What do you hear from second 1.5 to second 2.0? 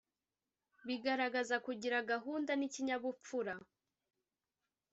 kugira